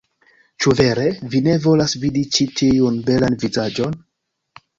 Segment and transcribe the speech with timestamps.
[0.63, 1.03] Ĉu vere?
[1.33, 3.95] Vi ne volas vidi ĉi tiun belan vizaĝon?